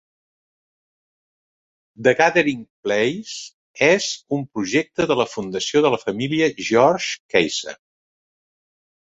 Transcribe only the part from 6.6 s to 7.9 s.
George Kaiser.